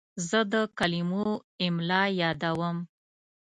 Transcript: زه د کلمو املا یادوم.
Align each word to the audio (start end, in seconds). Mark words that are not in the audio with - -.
زه 0.29 0.39
د 0.51 0.55
کلمو 0.77 1.23
املا 1.65 2.03
یادوم. 2.21 2.77